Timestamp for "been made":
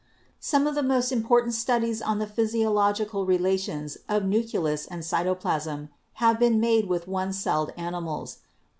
6.39-6.87